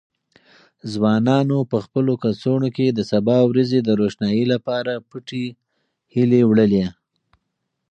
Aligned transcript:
ځوانانو 0.91 1.57
په 1.71 1.77
خپلو 1.85 2.13
کڅوړو 2.23 2.69
کې 2.77 2.87
د 2.91 2.99
سبا 3.11 3.37
ورځې 3.49 3.79
د 3.83 3.89
روښنايي 4.01 4.45
لپاره 4.53 4.93
پټې 5.09 5.45
هیلې 6.13 6.41
وړلې. 6.49 6.85